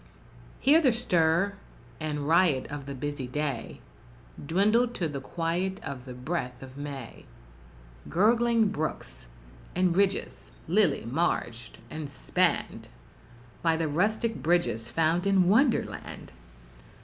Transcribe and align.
Here 0.59 0.81
the 0.81 0.93
stir 0.93 1.53
and 1.99 2.27
riot 2.27 2.65
of 2.71 2.87
the 2.87 2.95
busy 2.95 3.27
day, 3.27 3.81
Dwindled 4.43 4.95
to 4.95 5.07
the 5.07 5.21
quiet 5.21 5.79
of 5.83 6.05
the 6.05 6.15
breath 6.15 6.63
of 6.63 6.75
May; 6.75 7.25
Gurgling 8.09 8.69
brooks, 8.69 9.27
and 9.75 9.95
ridges 9.95 10.49
lily 10.67 11.05
marged, 11.05 11.77
and 11.91 12.09
spanned 12.09 12.87
By 13.61 13.77
the 13.77 13.87
rustic 13.87 14.41
bridges 14.41 14.87
found 14.89 15.27
in 15.27 15.47
Wonderland! 15.47 16.31